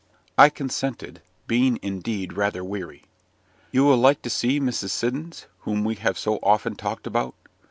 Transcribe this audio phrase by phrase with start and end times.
[0.35, 3.03] I consented, being indeed rather weary.
[3.71, 4.89] "You will like to see Mrs.
[4.89, 7.35] Siddons, whom we have so often talked about?